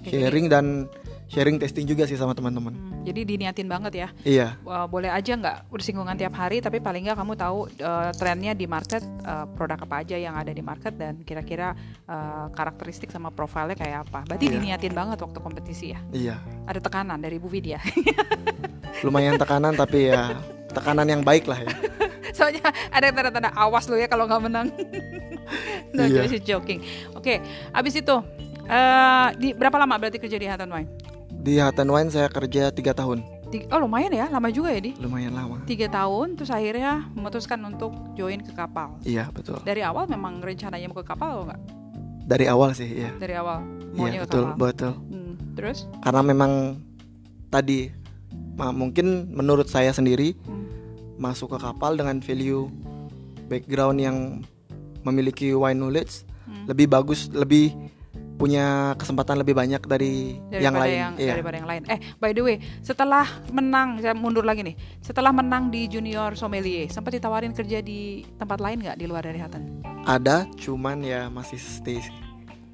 jadi- 0.00 0.24
sharing 0.24 0.46
dan 0.48 0.88
sharing 1.28 1.56
testing 1.56 1.84
juga 1.84 2.04
sih 2.04 2.16
sama 2.16 2.32
teman-teman. 2.32 2.72
Hmm, 2.72 3.04
jadi 3.04 3.20
diniatin 3.22 3.64
banget 3.64 3.92
ya. 3.94 4.08
Iya, 4.22 4.48
Wah, 4.64 4.84
boleh 4.84 5.08
aja 5.08 5.32
nggak 5.32 5.68
bersinggungan 5.68 6.12
tiap 6.12 6.32
hari, 6.32 6.60
tapi 6.60 6.76
paling 6.76 7.04
nggak 7.04 7.16
kamu 7.16 7.36
tahu 7.36 7.58
eh, 7.70 8.10
trennya 8.12 8.52
di 8.52 8.64
market, 8.64 9.00
eh, 9.00 9.44
produk 9.50 9.76
apa 9.78 10.00
aja 10.00 10.16
yang 10.16 10.32
ada 10.34 10.48
di 10.48 10.60
market 10.60 10.96
dan 10.96 11.20
kira-kira 11.20 11.72
eh, 12.04 12.46
karakteristik 12.50 13.08
sama 13.08 13.28
profilnya 13.28 13.76
kayak 13.76 14.08
apa. 14.08 14.24
Berarti 14.26 14.44
Iya. 14.46 14.54
diniatin 14.56 14.92
banget 14.92 15.20
waktu 15.20 15.38
kompetisi 15.38 15.92
ya. 15.92 16.00
iya. 16.10 16.36
Ada 16.64 16.80
tekanan 16.80 17.20
dari 17.20 17.36
Bu 17.36 17.48
Widya. 17.48 17.76
Lumayan 19.04 19.36
tekanan 19.36 19.72
tapi 19.74 20.08
ya 20.08 20.36
tekanan 20.68 21.08
yang 21.08 21.20
baik 21.20 21.44
lah 21.44 21.60
ya. 21.60 21.72
Soalnya 22.36 22.64
ada 22.88 23.08
tanda-tanda 23.08 23.52
awas 23.52 23.84
lo 23.84 23.96
ya 23.96 24.08
kalau 24.08 24.24
nggak 24.24 24.42
menang. 24.42 24.68
no, 25.96 26.02
iya. 26.06 26.26
just 26.26 26.46
joking. 26.46 26.80
Oke, 27.12 27.22
okay, 27.22 27.36
abis 27.74 28.00
itu 28.00 28.16
uh, 28.68 29.28
di 29.36 29.52
berapa 29.52 29.76
lama 29.76 29.94
berarti 29.98 30.18
kerja 30.18 30.36
di 30.38 30.46
Hutton 30.48 30.70
Wine? 30.70 30.88
Di 31.42 31.58
Hutton 31.58 31.90
Wine 31.90 32.10
saya 32.10 32.28
kerja 32.30 32.70
tiga 32.70 32.94
tahun. 32.94 33.24
Oh 33.68 33.84
lumayan 33.84 34.08
ya, 34.16 34.32
lama 34.32 34.48
juga 34.48 34.72
ya 34.72 34.80
di? 34.80 34.96
Lumayan 34.96 35.36
lama. 35.36 35.60
Tiga 35.68 35.84
tahun, 35.92 36.40
terus 36.40 36.48
akhirnya 36.48 37.04
memutuskan 37.12 37.60
untuk 37.68 37.92
join 38.16 38.40
ke 38.40 38.56
kapal. 38.56 38.96
Iya 39.04 39.28
betul. 39.28 39.60
Dari 39.60 39.84
awal 39.84 40.08
memang 40.08 40.40
rencananya 40.40 40.88
mau 40.88 40.96
ke 40.96 41.04
kapal 41.04 41.36
atau 41.36 41.44
enggak? 41.44 41.60
Dari 42.24 42.46
awal 42.48 42.72
sih, 42.72 42.88
iya. 42.88 43.12
Dari 43.20 43.36
awal. 43.36 43.60
Iya 43.92 44.24
betul, 44.24 44.44
kapal. 44.48 44.56
betul. 44.56 44.92
Hmm, 45.12 45.32
terus? 45.52 45.84
Karena 46.00 46.24
memang 46.24 46.80
tadi 47.52 47.92
mungkin 48.56 49.28
menurut 49.28 49.68
saya 49.68 49.92
sendiri 49.92 50.32
hmm. 50.32 51.20
masuk 51.20 51.52
ke 51.52 51.58
kapal 51.60 51.92
dengan 51.92 52.24
value 52.24 52.72
background 53.52 53.98
yang 54.00 54.16
memiliki 55.02 55.54
wine 55.54 55.78
knowledge 55.78 56.26
hmm. 56.46 56.66
lebih 56.70 56.86
bagus, 56.90 57.30
lebih 57.30 57.74
punya 58.42 58.98
kesempatan 58.98 59.38
lebih 59.38 59.54
banyak 59.54 59.82
dari 59.86 60.34
daripada 60.50 60.64
yang 60.66 60.74
lain. 60.74 60.98
Yang, 60.98 61.14
iya. 61.22 61.32
Daripada 61.38 61.56
yang 61.62 61.68
lain. 61.70 61.82
Eh, 61.86 61.98
by 62.18 62.30
the 62.34 62.42
way, 62.42 62.56
setelah 62.82 63.26
menang, 63.54 64.02
saya 64.02 64.18
mundur 64.18 64.42
lagi 64.42 64.66
nih. 64.66 64.74
Setelah 64.98 65.30
menang 65.30 65.70
di 65.70 65.86
junior 65.86 66.34
sommelier, 66.34 66.90
sempat 66.90 67.14
ditawarin 67.14 67.54
kerja 67.54 67.78
di 67.78 68.26
tempat 68.42 68.58
lain 68.58 68.82
nggak 68.82 68.98
di 68.98 69.06
luar 69.06 69.22
dari 69.22 69.38
Hutton? 69.38 69.86
Ada, 70.02 70.50
cuman 70.58 71.06
ya 71.06 71.30
masih 71.30 71.60
stay 71.62 72.02
sih. 72.02 72.14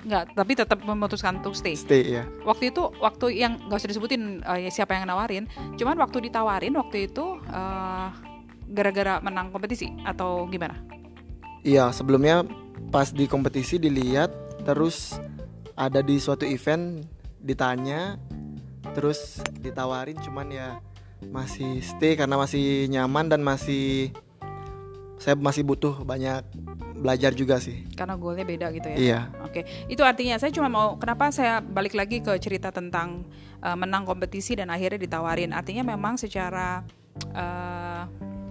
Nggak, 0.08 0.32
tapi 0.32 0.52
tetap 0.56 0.78
memutuskan 0.80 1.36
untuk 1.44 1.52
stay. 1.52 1.76
Stay 1.76 2.16
ya. 2.16 2.24
Waktu 2.48 2.72
itu, 2.72 2.88
waktu 3.02 3.36
yang 3.36 3.60
nggak 3.68 3.76
usah 3.76 3.90
disebutin 3.92 4.40
uh, 4.48 4.56
siapa 4.72 4.96
yang 4.96 5.04
nawarin, 5.04 5.44
cuman 5.76 6.00
waktu 6.00 6.32
ditawarin 6.32 6.72
waktu 6.80 7.12
itu 7.12 7.36
uh, 7.52 8.08
gara-gara 8.72 9.20
menang 9.20 9.52
kompetisi 9.52 9.92
atau 10.00 10.48
gimana? 10.48 10.80
Iya, 11.68 11.92
sebelumnya 11.92 12.48
pas 12.88 13.12
di 13.12 13.28
kompetisi 13.28 13.76
dilihat 13.76 14.32
terus 14.64 15.20
ada 15.76 16.00
di 16.00 16.16
suatu 16.16 16.48
event 16.48 17.04
ditanya 17.44 18.16
terus 18.96 19.44
ditawarin 19.60 20.16
cuman 20.16 20.48
ya 20.48 20.68
masih 21.28 21.84
stay 21.84 22.16
karena 22.16 22.40
masih 22.40 22.88
nyaman 22.88 23.28
dan 23.28 23.44
masih 23.44 24.16
saya 25.20 25.36
masih 25.36 25.60
butuh 25.66 25.92
banyak 26.08 26.40
belajar 26.98 27.36
juga 27.36 27.60
sih. 27.60 27.84
Karena 27.92 28.16
goalnya 28.16 28.48
beda 28.48 28.66
gitu 28.72 28.88
ya. 28.88 28.96
Iya. 28.96 29.20
Oke, 29.44 29.68
itu 29.92 30.00
artinya 30.00 30.40
saya 30.40 30.50
cuma 30.50 30.72
mau 30.72 30.96
kenapa 30.96 31.28
saya 31.30 31.60
balik 31.60 31.92
lagi 31.94 32.24
ke 32.24 32.32
cerita 32.40 32.72
tentang 32.72 33.28
uh, 33.60 33.76
menang 33.76 34.08
kompetisi 34.08 34.56
dan 34.56 34.72
akhirnya 34.72 34.98
ditawarin. 34.98 35.52
Artinya 35.52 35.84
memang 35.84 36.16
secara 36.16 36.82
uh, 37.34 37.77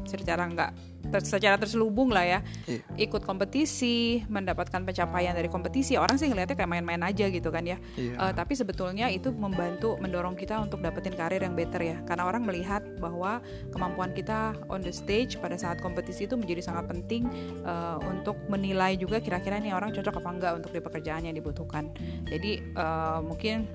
secara 0.08 0.48
nggak 0.48 0.72
ter, 1.12 1.22
secara 1.24 1.56
terselubung 1.60 2.12
lah 2.12 2.24
ya 2.24 2.40
iya. 2.66 2.82
ikut 2.98 3.24
kompetisi 3.24 4.24
mendapatkan 4.28 4.84
pencapaian 4.84 5.36
dari 5.36 5.48
kompetisi 5.52 5.96
orang 5.96 6.16
sih 6.16 6.28
ngelihatnya 6.32 6.56
kayak 6.58 6.72
main-main 6.72 7.04
aja 7.04 7.28
gitu 7.28 7.52
kan 7.52 7.64
ya 7.64 7.78
iya. 8.00 8.16
uh, 8.18 8.32
tapi 8.34 8.56
sebetulnya 8.56 9.12
itu 9.12 9.32
membantu 9.32 9.96
mendorong 10.00 10.36
kita 10.36 10.60
untuk 10.60 10.80
dapetin 10.84 11.14
karir 11.16 11.44
yang 11.44 11.54
better 11.54 11.80
ya 11.84 11.98
karena 12.08 12.24
orang 12.28 12.44
melihat 12.44 12.84
bahwa 12.98 13.40
kemampuan 13.72 14.12
kita 14.16 14.56
on 14.72 14.82
the 14.84 14.92
stage 14.92 15.40
pada 15.40 15.56
saat 15.60 15.80
kompetisi 15.80 16.26
itu 16.26 16.36
menjadi 16.36 16.72
sangat 16.72 16.90
penting 16.92 17.28
uh, 17.64 18.00
untuk 18.08 18.40
menilai 18.48 18.96
juga 18.96 19.20
kira-kira 19.20 19.60
nih 19.60 19.76
orang 19.76 19.94
cocok 19.94 20.24
apa 20.24 20.30
enggak 20.32 20.54
untuk 20.64 20.72
di 20.74 20.82
pekerjaan 20.82 21.28
yang 21.28 21.36
dibutuhkan 21.36 21.92
jadi 22.28 22.64
uh, 22.76 23.20
mungkin 23.24 23.68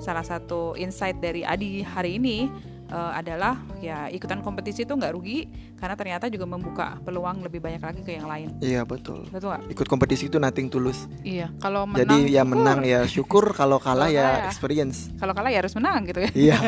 salah 0.00 0.24
satu 0.24 0.74
insight 0.80 1.20
dari 1.20 1.44
Adi 1.44 1.84
hari 1.84 2.16
ini 2.16 2.48
uh, 2.90 3.12
adalah 3.14 3.56
ya 3.80 4.10
ikutan 4.10 4.42
kompetisi 4.44 4.84
itu 4.84 4.92
nggak 4.92 5.14
rugi 5.14 5.46
karena 5.80 5.96
ternyata 5.96 6.28
juga 6.28 6.44
membuka 6.44 7.00
peluang 7.00 7.40
lebih 7.40 7.62
banyak 7.64 7.80
lagi 7.80 8.00
ke 8.04 8.12
yang 8.18 8.28
lain. 8.28 8.52
Iya 8.60 8.84
betul. 8.84 9.24
Betul 9.32 9.56
gak? 9.56 9.62
Ikut 9.72 9.86
kompetisi 9.88 10.28
itu 10.28 10.36
nothing 10.36 10.68
tulus. 10.68 11.08
Iya. 11.24 11.48
Kalau 11.62 11.88
menang. 11.88 12.04
Jadi 12.04 12.36
ya 12.36 12.42
menang 12.44 12.84
ya 12.84 13.08
syukur. 13.08 13.52
Kalau 13.60 13.80
kalah 13.80 14.12
ya, 14.12 14.44
ya 14.44 14.50
experience. 14.50 15.08
Kalau 15.16 15.32
kalah 15.32 15.48
ya 15.48 15.64
harus 15.64 15.72
menang 15.72 16.04
gitu 16.04 16.20
ya. 16.20 16.30
Iya. 16.36 16.58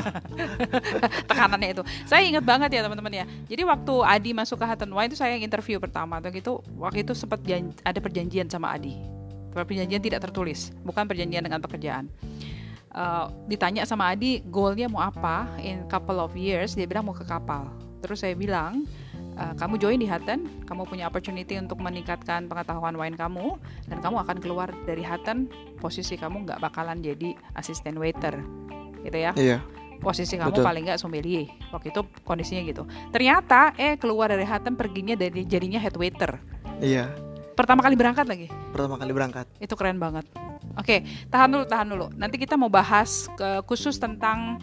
Tekanannya 1.31 1.69
itu. 1.77 1.83
Saya 2.09 2.25
ingat 2.25 2.45
banget 2.47 2.73
ya 2.73 2.81
teman-teman 2.89 3.13
ya. 3.13 3.25
Jadi 3.51 3.63
waktu 3.69 3.95
Adi 4.01 4.31
masuk 4.33 4.57
ke 4.57 4.65
Hutton 4.65 4.93
Wine 4.97 5.11
itu 5.13 5.19
saya 5.21 5.37
yang 5.37 5.45
interview 5.45 5.77
pertama. 5.77 6.23
Waktu 6.23 6.41
itu 6.41 6.63
waktu 6.81 7.05
itu 7.05 7.13
sempat 7.13 7.45
ada 7.85 7.99
perjanjian 8.01 8.49
sama 8.49 8.73
Adi. 8.73 8.97
Perjanjian 9.53 10.01
tidak 10.01 10.25
tertulis, 10.25 10.73
bukan 10.81 11.05
perjanjian 11.05 11.45
dengan 11.45 11.61
pekerjaan 11.61 12.09
uh, 12.97 13.29
ditanya 13.49 13.85
sama 13.89 14.13
Adi 14.13 14.45
goalnya 14.49 14.89
mau 14.89 15.03
apa 15.05 15.49
in 15.61 15.85
couple 15.89 16.21
of 16.21 16.33
years? 16.37 16.77
Dia 16.77 16.89
bilang 16.89 17.09
mau 17.09 17.17
ke 17.17 17.25
kapal. 17.25 17.69
Terus 18.05 18.25
saya 18.25 18.35
bilang 18.35 18.85
uh, 19.39 19.55
kamu 19.57 19.79
join 19.81 19.99
di 20.01 20.09
Hutton 20.09 20.67
kamu 20.67 20.83
punya 20.89 21.05
opportunity 21.09 21.57
untuk 21.59 21.79
meningkatkan 21.81 22.47
pengetahuan 22.49 22.97
wine 22.97 23.17
kamu 23.17 23.57
dan 23.89 23.99
kamu 24.01 24.17
akan 24.25 24.37
keluar 24.41 24.69
dari 24.85 25.05
Hutton 25.05 25.49
posisi 25.79 26.19
kamu 26.19 26.49
nggak 26.49 26.59
bakalan 26.61 27.01
jadi 27.01 27.37
asisten 27.57 27.99
waiter. 27.99 28.41
Gitu 29.03 29.19
ya. 29.19 29.33
Iya. 29.35 29.59
Posisi 30.03 30.35
kamu 30.35 30.51
Betul. 30.59 30.67
paling 30.67 30.83
nggak 30.91 30.99
sommelier. 30.99 31.47
Waktu 31.71 31.95
itu 31.95 32.03
kondisinya 32.27 32.63
gitu. 32.67 32.83
Ternyata 33.15 33.79
eh 33.79 33.95
keluar 33.95 34.35
dari 34.35 34.43
Hutton 34.43 34.75
perginya 34.75 35.15
dari 35.15 35.47
jadinya 35.47 35.79
head 35.79 35.95
waiter. 35.95 36.43
Iya 36.83 37.22
pertama 37.53 37.81
kali 37.85 37.95
berangkat 37.95 38.27
lagi 38.27 38.47
pertama 38.73 38.97
kali 38.97 39.13
berangkat 39.13 39.47
itu 39.61 39.75
keren 39.77 40.01
banget 40.01 40.25
Oke, 40.81 41.05
tahan 41.29 41.53
dulu, 41.53 41.65
tahan 41.69 41.89
dulu. 41.93 42.07
Nanti 42.17 42.41
kita 42.41 42.57
mau 42.57 42.73
bahas 42.73 43.29
ke 43.37 43.61
khusus 43.69 44.01
tentang 44.01 44.57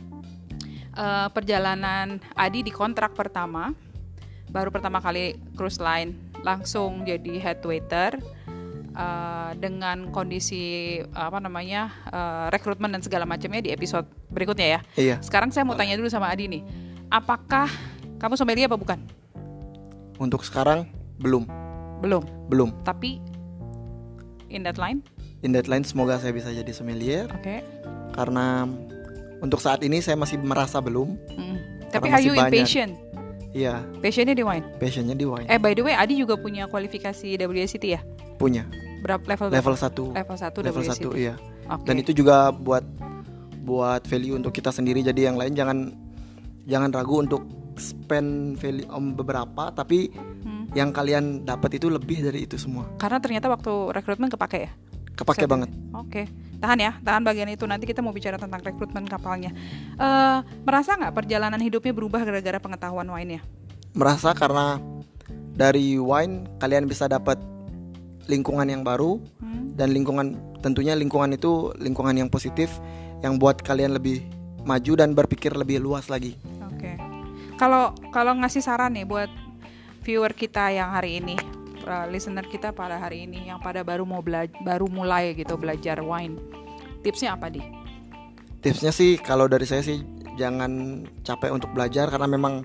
uh, 0.97 1.29
perjalanan 1.29 2.17
Adi 2.33 2.65
di 2.65 2.73
kontrak 2.73 3.13
pertama. 3.13 3.77
Baru 4.49 4.73
pertama 4.73 4.97
kali 4.97 5.37
cruise 5.53 5.77
line 5.77 6.17
langsung 6.41 7.05
jadi 7.05 7.37
head 7.37 7.61
waiter 7.61 8.17
uh, 8.97 9.53
dengan 9.53 10.09
kondisi 10.09 10.97
apa 11.13 11.37
namanya 11.37 11.93
uh, 12.09 12.45
rekrutmen 12.49 12.89
dan 12.89 13.05
segala 13.05 13.29
macamnya 13.29 13.61
di 13.61 13.69
episode 13.69 14.09
berikutnya 14.33 14.67
ya. 14.67 14.79
Iya. 14.97 15.15
Sekarang 15.21 15.53
saya 15.53 15.61
mau 15.61 15.77
tanya 15.77 15.93
dulu 15.93 16.09
sama 16.09 16.33
Adi 16.33 16.49
nih, 16.49 16.65
apakah 17.13 17.69
kamu 18.17 18.33
sommelier 18.33 18.65
apa 18.65 18.81
bukan? 18.81 18.97
Untuk 20.17 20.41
sekarang 20.41 20.89
belum. 21.21 21.58
Belum. 21.99 22.23
Belum. 22.47 22.69
Tapi 22.87 23.19
in 24.49 24.65
that 24.65 24.79
line? 24.79 25.03
in 25.41 25.55
deadline 25.55 25.87
semoga 25.87 26.19
saya 26.19 26.35
bisa 26.35 26.51
jadi 26.51 26.71
sommelier. 26.71 27.25
Oke. 27.31 27.43
Okay. 27.43 27.59
Karena 28.15 28.67
untuk 29.39 29.63
saat 29.63 29.79
ini 29.85 30.03
saya 30.03 30.19
masih 30.19 30.39
merasa 30.41 30.83
belum. 30.83 31.15
Mm. 31.31 31.57
Tapi 31.89 32.07
are 32.11 32.21
you 32.21 32.35
banyak. 32.35 32.51
impatient? 32.59 32.93
Iya. 33.55 33.81
Passionnya 34.03 34.35
di 34.37 34.43
wine. 34.45 34.65
Passionnya 34.77 35.15
di 35.17 35.25
wine. 35.25 35.47
Eh 35.49 35.57
by 35.57 35.73
the 35.73 35.81
way, 35.81 35.95
Adi 35.97 36.21
juga 36.21 36.37
punya 36.37 36.69
kualifikasi 36.69 37.39
WSET 37.39 37.81
ya? 37.81 38.01
Punya. 38.37 38.67
Berapa 39.01 39.25
level? 39.25 39.47
Level 39.49 39.75
satu. 39.79 40.13
Level 40.13 40.37
satu. 40.37 40.59
Level 40.61 40.83
satu, 40.85 41.09
iya. 41.15 41.33
Okay. 41.65 41.85
Dan 41.87 41.95
itu 42.03 42.11
juga 42.13 42.51
buat 42.53 42.83
buat 43.63 44.05
value 44.05 44.37
untuk 44.37 44.53
kita 44.53 44.69
sendiri. 44.69 45.01
Jadi 45.01 45.25
yang 45.25 45.39
lain 45.39 45.55
jangan 45.57 45.77
jangan 46.69 46.93
ragu 46.93 47.25
untuk 47.25 47.41
spend 47.79 48.59
value 48.59 48.85
om 48.91 49.15
beberapa, 49.15 49.71
tapi. 49.73 50.11
Yang 50.77 50.93
kalian 50.93 51.45
dapat 51.45 51.81
itu 51.81 51.89
lebih 51.89 52.21
dari 52.25 52.45
itu 52.45 52.57
semua. 52.57 52.85
Karena 53.01 53.17
ternyata 53.17 53.49
waktu 53.49 53.71
rekrutmen 53.93 54.29
kepake 54.29 54.59
ya? 54.67 54.71
kepake 55.19 55.43
Set. 55.43 55.51
banget. 55.51 55.69
Oke, 55.91 56.31
tahan 56.63 56.79
ya, 56.79 56.91
tahan 57.03 57.23
bagian 57.27 57.51
itu. 57.51 57.67
Nanti 57.67 57.83
kita 57.83 57.99
mau 57.99 58.15
bicara 58.15 58.39
tentang 58.39 58.63
rekrutmen 58.63 59.03
kapalnya. 59.03 59.51
Uh, 59.99 60.39
merasa 60.63 60.95
nggak 60.95 61.11
perjalanan 61.11 61.59
hidupnya 61.59 61.91
berubah 61.91 62.23
gara-gara 62.23 62.59
pengetahuan 62.63 63.07
wine 63.11 63.39
ya? 63.39 63.41
Merasa 63.91 64.31
karena 64.31 64.79
dari 65.51 65.99
wine 65.99 66.47
kalian 66.63 66.87
bisa 66.87 67.11
dapat 67.11 67.35
lingkungan 68.31 68.69
yang 68.69 68.85
baru 68.87 69.19
hmm. 69.43 69.75
dan 69.75 69.91
lingkungan 69.91 70.39
tentunya 70.63 70.95
lingkungan 70.95 71.35
itu 71.35 71.75
lingkungan 71.75 72.15
yang 72.15 72.29
positif 72.31 72.71
yang 73.19 73.35
buat 73.35 73.59
kalian 73.59 73.97
lebih 73.97 74.23
maju 74.63 74.93
dan 74.95 75.11
berpikir 75.11 75.51
lebih 75.51 75.83
luas 75.83 76.07
lagi. 76.07 76.39
Oke. 76.71 76.95
Kalau 77.59 77.91
kalau 78.15 78.37
ngasih 78.39 78.63
saran 78.63 78.95
nih 78.95 79.03
buat 79.03 79.27
viewer 80.01 80.31
kita 80.31 80.71
yang 80.71 80.89
hari 80.91 81.19
ini 81.19 81.35
uh, 81.85 82.05
listener 82.07 82.45
kita 82.47 82.71
pada 82.71 82.99
hari 82.99 83.27
ini 83.27 83.49
yang 83.51 83.59
pada 83.59 83.83
baru 83.83 84.03
mau 84.03 84.23
belajar 84.23 84.53
baru 84.63 84.87
mulai 84.87 85.35
gitu 85.35 85.55
belajar 85.55 85.99
wine 86.03 86.39
tipsnya 87.03 87.35
apa 87.35 87.51
di 87.51 87.61
tipsnya 88.59 88.91
sih 88.91 89.19
kalau 89.19 89.47
dari 89.47 89.63
saya 89.63 89.83
sih 89.83 90.03
jangan 90.39 91.03
capek 91.23 91.51
untuk 91.51 91.71
belajar 91.75 92.07
karena 92.07 92.27
memang 92.27 92.63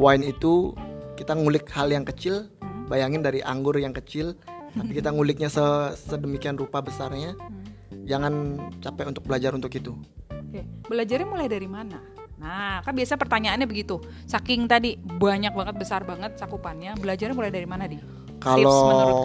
wine 0.00 0.24
itu 0.24 0.72
kita 1.16 1.36
ngulik 1.36 1.68
hal 1.72 1.92
yang 1.92 2.04
kecil 2.04 2.48
hmm. 2.60 2.88
bayangin 2.88 3.20
dari 3.20 3.44
anggur 3.44 3.76
yang 3.76 3.92
kecil 3.92 4.32
tapi 4.70 5.02
kita 5.02 5.10
nguliknya 5.10 5.50
se 5.50 5.62
sedemikian 6.08 6.56
rupa 6.56 6.80
besarnya 6.80 7.36
hmm. 7.36 8.06
jangan 8.08 8.32
capek 8.80 9.12
untuk 9.12 9.26
belajar 9.28 9.52
untuk 9.52 9.72
itu 9.76 9.92
Oke. 10.32 10.64
belajarnya 10.88 11.28
mulai 11.28 11.48
dari 11.50 11.68
mana 11.68 12.19
Nah, 12.40 12.80
kan 12.80 12.96
biasa 12.96 13.20
pertanyaannya 13.20 13.68
begitu. 13.68 14.00
Saking 14.24 14.64
tadi 14.64 14.96
banyak 14.96 15.52
banget 15.52 15.76
besar 15.76 16.08
banget 16.08 16.40
cakupannya, 16.40 16.96
belajarnya 16.96 17.36
mulai 17.36 17.52
dari 17.52 17.68
mana 17.68 17.84
di? 17.84 18.00
Kalau 18.40 19.20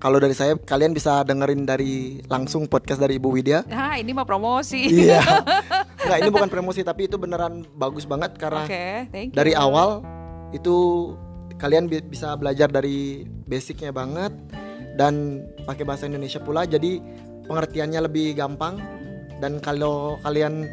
Kalau 0.00 0.16
dari 0.16 0.32
saya 0.32 0.56
kalian 0.56 0.96
bisa 0.96 1.20
dengerin 1.28 1.68
dari 1.68 2.24
langsung 2.24 2.64
podcast 2.64 3.04
dari 3.04 3.20
Ibu 3.20 3.28
Widya. 3.36 3.68
Nah, 3.68 4.00
ini 4.00 4.16
mau 4.16 4.24
promosi. 4.24 4.88
Iya. 4.88 5.20
Enggak, 6.00 6.18
ini 6.24 6.30
bukan 6.32 6.48
promosi 6.48 6.80
tapi 6.80 7.04
itu 7.04 7.20
beneran 7.20 7.68
bagus 7.76 8.08
banget 8.08 8.32
karena 8.40 8.64
okay, 8.64 9.28
dari 9.36 9.52
awal 9.52 10.00
itu 10.56 11.12
kalian 11.60 11.92
bi 11.92 12.00
bisa 12.00 12.32
belajar 12.40 12.72
dari 12.72 13.28
basicnya 13.44 13.92
banget 13.92 14.32
dan 14.96 15.44
pakai 15.68 15.84
bahasa 15.84 16.08
Indonesia 16.08 16.40
pula 16.40 16.64
jadi 16.64 16.98
pengertiannya 17.44 18.00
lebih 18.08 18.32
gampang 18.40 18.80
dan 19.44 19.60
kalau 19.60 20.16
kalian 20.24 20.64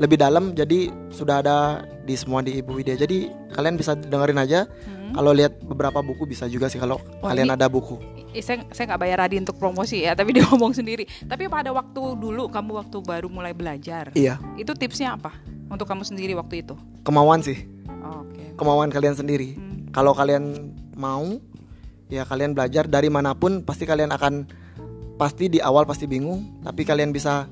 lebih 0.00 0.16
dalam 0.16 0.56
jadi 0.56 0.88
sudah 1.12 1.44
ada 1.44 1.84
di 2.02 2.14
semua 2.16 2.40
di 2.40 2.58
Ibu 2.60 2.80
Widya. 2.80 2.96
Jadi 2.96 3.28
kalian 3.52 3.76
bisa 3.76 3.96
dengerin 3.96 4.40
aja. 4.40 4.64
Hmm. 4.68 5.00
kalau 5.12 5.36
lihat 5.36 5.60
beberapa 5.60 6.00
buku 6.00 6.24
bisa 6.24 6.48
juga 6.48 6.72
sih 6.72 6.80
kalau 6.80 6.96
oh, 6.96 7.28
kalian 7.28 7.52
ini, 7.52 7.56
ada 7.60 7.68
buku. 7.68 8.00
saya 8.40 8.64
saya 8.72 8.88
nggak 8.88 9.00
bayar 9.04 9.28
Adi 9.28 9.44
untuk 9.44 9.60
promosi 9.60 10.08
ya 10.08 10.16
tapi 10.16 10.32
dia 10.40 10.48
ngomong 10.48 10.72
sendiri. 10.72 11.04
Tapi 11.04 11.52
pada 11.52 11.68
waktu 11.68 12.16
dulu 12.16 12.48
kamu 12.48 12.80
waktu 12.80 12.96
baru 13.04 13.28
mulai 13.28 13.52
belajar 13.52 14.08
iya. 14.16 14.40
itu 14.56 14.72
tipsnya 14.72 15.20
apa 15.20 15.36
untuk 15.68 15.84
kamu 15.84 16.00
sendiri 16.08 16.32
waktu 16.32 16.64
itu? 16.64 16.72
Kemauan 17.04 17.44
sih. 17.44 17.68
Oh, 18.00 18.24
okay. 18.24 18.56
kemauan 18.56 18.88
kalian 18.88 19.12
sendiri. 19.12 19.60
Hmm. 19.60 19.92
kalau 19.92 20.16
kalian 20.16 20.72
mau 20.96 21.36
ya 22.08 22.24
kalian 22.24 22.56
belajar. 22.56 22.88
Dari 22.88 23.12
mana 23.12 23.36
pun 23.36 23.60
pasti 23.68 23.84
kalian 23.84 24.16
akan 24.16 24.48
pasti 25.20 25.52
di 25.52 25.60
awal 25.60 25.84
pasti 25.84 26.08
bingung 26.08 26.64
tapi 26.64 26.88
kalian 26.88 27.12
bisa 27.12 27.46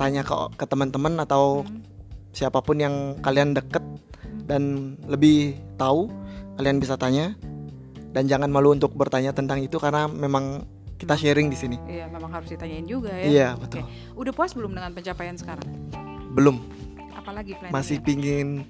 tanya 0.00 0.24
ke 0.24 0.32
ke 0.56 0.64
teman-teman 0.64 1.20
atau 1.20 1.60
hmm. 1.60 1.84
siapa 2.32 2.64
pun 2.64 2.80
yang 2.80 3.20
kalian 3.20 3.52
deket 3.52 3.84
dan 4.48 4.96
lebih 5.04 5.60
tahu 5.76 6.08
kalian 6.56 6.80
bisa 6.80 6.96
tanya 6.96 7.36
dan 8.16 8.24
jangan 8.24 8.48
malu 8.48 8.72
untuk 8.72 8.96
bertanya 8.96 9.36
tentang 9.36 9.60
itu 9.60 9.76
karena 9.76 10.08
memang 10.08 10.64
kita 11.00 11.16
sharing 11.16 11.48
di 11.48 11.56
sini. 11.56 11.76
Iya, 11.88 12.12
memang 12.12 12.28
harus 12.28 12.52
ditanyain 12.52 12.84
juga 12.84 13.08
ya. 13.08 13.24
Iya, 13.24 13.48
betul. 13.56 13.86
Oke. 13.86 14.20
Udah 14.20 14.32
puas 14.36 14.52
belum 14.52 14.76
dengan 14.76 14.92
pencapaian 14.92 15.32
sekarang? 15.38 15.64
Belum. 16.36 16.60
Apalagi 17.16 17.56
plan 17.56 17.72
Masih 17.72 18.04
pingin 18.04 18.68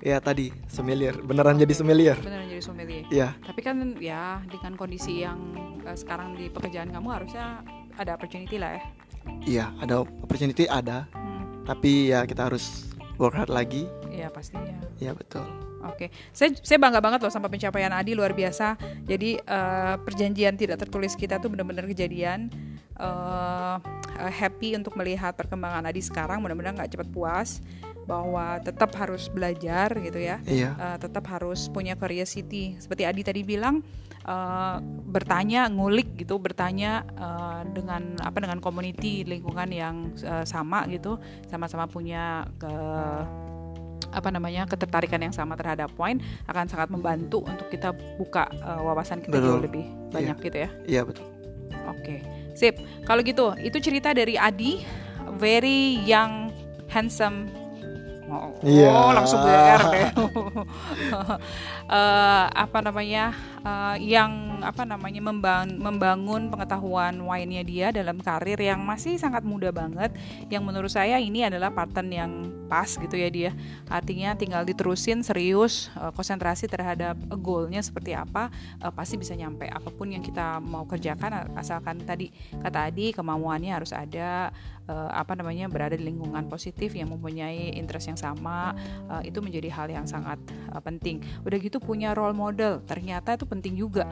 ya 0.00 0.16
tadi 0.22 0.48
sommelier, 0.72 1.20
beneran 1.20 1.60
jadi 1.60 1.74
sommelier. 1.76 2.16
Beneran 2.16 2.48
jadi 2.48 2.64
sommelier. 2.64 3.04
Iya. 3.12 3.36
Tapi 3.44 3.60
kan 3.60 3.76
ya 4.00 4.40
dengan 4.48 4.72
kondisi 4.80 5.20
yang 5.20 5.36
uh, 5.84 5.92
sekarang 5.92 6.38
di 6.38 6.48
pekerjaan 6.48 6.88
kamu 6.88 7.08
harusnya 7.12 7.60
ada 8.00 8.16
opportunity 8.16 8.56
lah 8.56 8.80
ya 8.80 8.84
iya 9.44 9.72
ada 9.80 10.02
opportunity 10.02 10.66
ada 10.68 11.06
hmm. 11.12 11.66
tapi 11.68 12.12
ya 12.12 12.24
kita 12.24 12.48
harus 12.48 12.88
work 13.20 13.36
hard 13.36 13.52
lagi 13.52 13.84
iya 14.10 14.28
pastinya 14.32 14.78
iya 14.98 15.12
betul 15.16 15.44
Oke, 15.80 16.06
okay. 16.06 16.08
saya 16.28 16.52
saya 16.60 16.76
bangga 16.76 17.00
banget 17.00 17.24
loh 17.24 17.32
sama 17.32 17.48
pencapaian 17.48 17.88
Adi 17.88 18.12
luar 18.12 18.36
biasa. 18.36 18.76
Jadi 19.08 19.40
uh, 19.40 19.96
perjanjian 20.04 20.52
tidak 20.52 20.76
tertulis 20.76 21.16
kita 21.16 21.40
tuh 21.40 21.48
benar-benar 21.48 21.88
kejadian. 21.88 22.52
Uh, 23.00 23.80
happy 24.28 24.76
untuk 24.76 24.92
melihat 25.00 25.32
perkembangan 25.32 25.88
Adi 25.88 26.04
sekarang. 26.04 26.44
Mudah-mudahan 26.44 26.76
nggak 26.76 26.92
cepat 26.92 27.08
puas 27.08 27.64
bahwa 28.04 28.60
tetap 28.60 28.92
harus 28.92 29.32
belajar 29.32 29.96
gitu 30.04 30.20
ya. 30.20 30.44
Iya. 30.44 30.76
Uh, 30.76 30.96
tetap 31.00 31.24
harus 31.32 31.72
punya 31.72 31.96
curiosity. 31.96 32.76
Seperti 32.76 33.08
Adi 33.08 33.24
tadi 33.24 33.40
bilang, 33.40 33.80
uh, 34.30 34.78
bertanya 35.10 35.66
ngulik 35.66 36.22
gitu 36.22 36.38
bertanya 36.38 37.02
uh, 37.18 37.66
dengan 37.66 38.14
apa 38.22 38.38
dengan 38.38 38.62
community 38.62 39.26
lingkungan 39.26 39.68
yang 39.74 39.96
uh, 40.22 40.46
sama 40.46 40.86
gitu 40.86 41.18
sama-sama 41.50 41.90
punya 41.90 42.46
ke 42.62 42.72
apa 44.10 44.28
namanya 44.34 44.66
ketertarikan 44.66 45.22
yang 45.22 45.34
sama 45.34 45.54
terhadap 45.54 45.90
poin 45.94 46.18
akan 46.50 46.66
sangat 46.66 46.90
membantu 46.90 47.46
untuk 47.46 47.70
kita 47.70 47.94
buka 48.18 48.50
uh, 48.62 48.82
wawasan 48.82 49.22
kita 49.22 49.38
betul. 49.38 49.46
jauh 49.58 49.62
lebih 49.62 49.84
iya. 49.86 50.10
banyak 50.10 50.36
gitu 50.42 50.56
ya 50.56 50.70
iya 50.86 51.00
betul 51.06 51.26
oke 51.86 51.98
okay. 52.02 52.18
sip 52.58 52.74
kalau 53.06 53.22
gitu 53.22 53.54
itu 53.62 53.78
cerita 53.78 54.10
dari 54.10 54.34
Adi 54.34 54.82
very 55.38 56.02
young 56.02 56.50
handsome 56.90 57.60
Oh, 58.30 58.54
yeah. 58.62 58.94
oh 58.94 59.10
langsung 59.10 59.42
GR 59.42 59.82
deh. 59.90 60.06
uh, 61.90 62.46
apa 62.64 62.78
namanya? 62.78 63.34
Uh, 63.60 63.92
yang 64.00 64.62
apa 64.64 64.88
namanya 64.88 65.20
membangun, 65.20 65.76
membangun 65.76 66.42
pengetahuan 66.48 67.12
wine-nya 67.20 67.60
dia 67.60 67.86
dalam 67.92 68.16
karir 68.16 68.56
yang 68.56 68.80
masih 68.80 69.20
sangat 69.20 69.44
muda 69.44 69.68
banget. 69.68 70.16
Yang 70.48 70.62
menurut 70.64 70.92
saya 70.92 71.20
ini 71.20 71.44
adalah 71.44 71.68
pattern 71.68 72.08
yang 72.08 72.32
pas 72.70 72.88
gitu 72.88 73.18
ya 73.18 73.28
dia. 73.28 73.50
Artinya 73.90 74.32
tinggal 74.32 74.64
diterusin 74.64 75.20
serius, 75.20 75.92
uh, 75.98 76.08
konsentrasi 76.14 76.72
terhadap 76.72 77.18
goalnya 77.36 77.84
seperti 77.84 78.16
apa, 78.16 78.48
uh, 78.80 78.92
pasti 78.94 79.20
bisa 79.20 79.36
nyampe 79.36 79.68
apa 79.68 79.92
pun 79.92 80.08
yang 80.08 80.24
kita 80.24 80.56
mau 80.62 80.88
kerjakan 80.88 81.52
asalkan 81.58 82.00
tadi 82.06 82.32
kata 82.62 82.88
Adi 82.88 83.12
kemauannya 83.12 83.76
harus 83.76 83.92
ada 83.92 84.54
uh, 84.90 85.10
apa 85.10 85.38
namanya 85.38 85.70
berada 85.70 85.94
di 85.94 86.06
lingkungan 86.06 86.46
positif 86.50 86.94
yang 86.94 87.10
mempunyai 87.10 87.74
interest 87.78 88.10
yang 88.10 88.18
sama 88.18 88.74
uh, 89.10 89.22
itu 89.22 89.38
menjadi 89.38 89.68
hal 89.70 89.86
yang 89.90 90.06
sangat 90.06 90.38
uh, 90.74 90.82
penting. 90.82 91.22
Udah 91.46 91.58
gitu 91.58 91.78
punya 91.78 92.14
role 92.14 92.34
model 92.34 92.82
ternyata 92.86 93.38
itu 93.38 93.46
penting 93.50 93.74
juga 93.74 94.06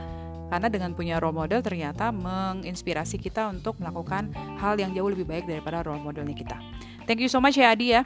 karena 0.48 0.68
dengan 0.72 0.90
punya 0.96 1.20
role 1.20 1.36
model 1.36 1.60
ternyata 1.60 2.10
menginspirasi 2.10 3.20
kita 3.20 3.52
untuk 3.52 3.78
melakukan 3.78 4.32
hal 4.58 4.80
yang 4.80 4.90
jauh 4.96 5.12
lebih 5.12 5.28
baik 5.28 5.44
daripada 5.46 5.84
role 5.84 6.00
modelnya 6.00 6.34
kita. 6.34 6.56
Thank 7.06 7.22
you 7.22 7.30
so 7.30 7.38
much 7.38 7.56
ya 7.60 7.70
Adi 7.70 7.94
ya. 7.94 8.02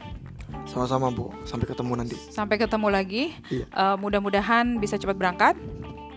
Sama-sama 0.68 1.08
Bu, 1.08 1.32
sampai 1.48 1.66
ketemu 1.66 1.92
nanti. 1.96 2.16
Sampai 2.28 2.60
ketemu 2.60 2.92
lagi. 2.92 3.32
Iya. 3.48 3.66
Uh, 3.72 3.96
mudah-mudahan 3.98 4.78
bisa 4.78 5.00
cepat 5.00 5.16
berangkat. 5.16 5.54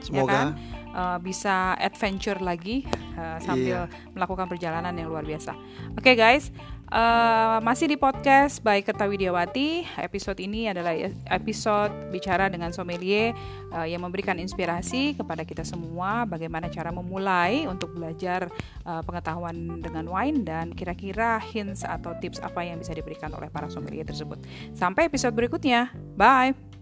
Semoga. 0.04 0.30
Ya 0.30 0.30
kan? 0.30 0.48
uh, 0.96 1.18
bisa 1.20 1.76
adventure 1.76 2.40
lagi 2.40 2.88
uh, 3.20 3.38
sambil 3.44 3.86
yeah. 3.86 4.12
melakukan 4.16 4.48
perjalanan 4.48 4.96
yang 4.96 5.12
luar 5.12 5.28
biasa. 5.28 5.52
Oke 6.00 6.14
okay, 6.14 6.16
guys, 6.16 6.56
uh, 6.92 7.58
masih 7.64 7.90
di 7.90 7.98
podcast 7.98 8.62
by 8.62 8.84
Kerta 8.84 9.08
Widiawati. 9.10 9.88
Episode 9.98 10.42
ini 10.44 10.70
adalah 10.70 10.94
episode 11.32 11.94
bicara 12.12 12.52
dengan 12.52 12.70
sommelier 12.76 13.34
uh, 13.74 13.88
yang 13.88 14.04
memberikan 14.04 14.38
inspirasi 14.38 15.18
kepada 15.18 15.48
kita 15.48 15.64
semua 15.66 16.28
bagaimana 16.28 16.70
cara 16.70 16.92
memulai 16.92 17.66
untuk 17.66 17.96
belajar 17.96 18.52
uh, 18.84 19.02
pengetahuan 19.02 19.80
dengan 19.82 20.06
wine 20.12 20.44
dan 20.44 20.76
kira-kira 20.76 21.40
hints 21.42 21.88
atau 21.88 22.14
tips 22.20 22.44
apa 22.44 22.62
yang 22.62 22.82
bisa 22.82 22.94
diberikan 22.94 23.32
oleh 23.34 23.48
para 23.50 23.72
sommelier 23.72 24.06
tersebut. 24.06 24.38
Sampai 24.76 25.08
episode 25.08 25.34
berikutnya. 25.34 25.90
Bye. 26.20 26.75